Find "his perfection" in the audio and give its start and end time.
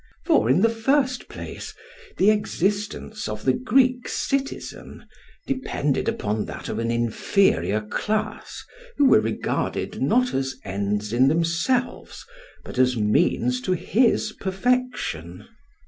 13.73-15.45